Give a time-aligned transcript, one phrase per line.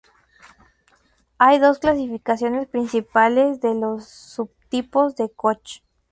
[1.37, 5.83] Hay dos clasificaciones principales de los subtipos de koch.